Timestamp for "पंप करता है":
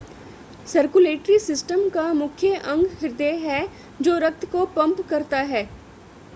4.75-5.63